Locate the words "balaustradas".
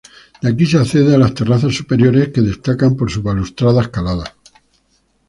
3.21-3.89